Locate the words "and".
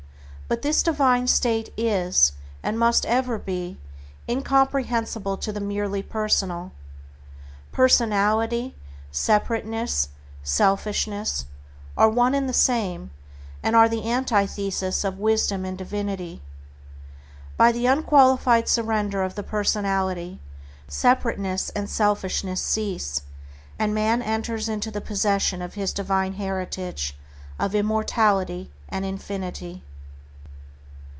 2.61-2.77, 12.35-12.49, 13.63-13.77, 15.63-15.77, 21.69-21.89, 23.79-23.95, 28.89-29.05